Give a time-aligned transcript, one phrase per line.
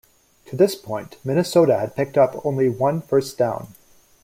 [0.47, 3.75] To this point, Minnesota had picked up only one first down.